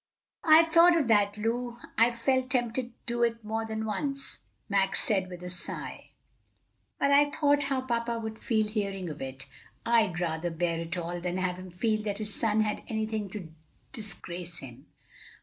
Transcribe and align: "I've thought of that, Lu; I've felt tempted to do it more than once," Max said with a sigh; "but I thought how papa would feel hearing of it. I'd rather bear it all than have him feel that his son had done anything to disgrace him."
"I've 0.43 0.69
thought 0.69 0.97
of 0.97 1.07
that, 1.09 1.37
Lu; 1.37 1.77
I've 1.95 2.15
felt 2.15 2.49
tempted 2.49 2.87
to 2.87 2.93
do 3.05 3.21
it 3.21 3.43
more 3.43 3.67
than 3.67 3.85
once," 3.85 4.39
Max 4.67 4.99
said 5.03 5.29
with 5.29 5.43
a 5.43 5.51
sigh; 5.51 6.09
"but 6.97 7.11
I 7.11 7.29
thought 7.29 7.61
how 7.69 7.81
papa 7.81 8.17
would 8.17 8.39
feel 8.39 8.67
hearing 8.67 9.09
of 9.11 9.21
it. 9.21 9.45
I'd 9.85 10.19
rather 10.19 10.49
bear 10.49 10.79
it 10.79 10.97
all 10.97 11.21
than 11.21 11.37
have 11.37 11.57
him 11.57 11.69
feel 11.69 12.01
that 12.01 12.17
his 12.17 12.33
son 12.33 12.61
had 12.61 12.77
done 12.77 12.85
anything 12.89 13.29
to 13.29 13.53
disgrace 13.91 14.57
him." 14.57 14.87